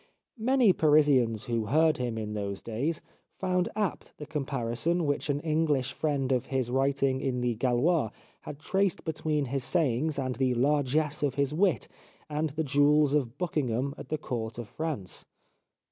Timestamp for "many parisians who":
0.51-1.65